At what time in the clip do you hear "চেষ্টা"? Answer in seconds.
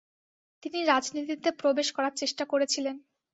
2.15-2.43